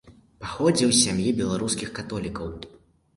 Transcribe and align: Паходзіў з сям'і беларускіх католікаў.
Паходзіў 0.43 0.93
з 0.93 0.95
сям'і 1.03 1.33
беларускіх 1.41 1.91
католікаў. 1.99 2.49